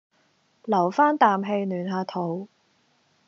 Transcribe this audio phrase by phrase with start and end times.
[0.63, 2.47] 留返啖氣暖下肚